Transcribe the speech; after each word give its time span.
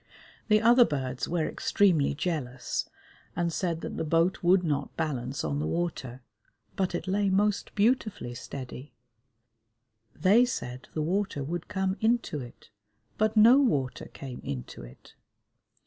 The 0.47 0.61
other 0.63 0.83
birds 0.83 1.27
were 1.27 1.45
extremely 1.47 2.15
jealous 2.15 2.89
and 3.35 3.53
said 3.53 3.81
that 3.81 3.97
the 3.97 4.03
boat 4.03 4.41
would 4.41 4.63
not 4.63 4.97
balance 4.97 5.43
on 5.43 5.59
the 5.59 5.67
water, 5.67 6.23
but 6.75 6.95
it 6.95 7.07
lay 7.07 7.29
most 7.29 7.75
beautifully 7.75 8.33
steady; 8.33 8.93
they 10.15 10.43
said 10.43 10.89
the 10.95 11.03
water 11.03 11.43
would 11.43 11.67
come 11.67 11.97
into 12.01 12.39
it, 12.39 12.71
but 13.19 13.37
no 13.37 13.59
water 13.59 14.05
came 14.05 14.41
into 14.43 14.81
it. 14.81 15.13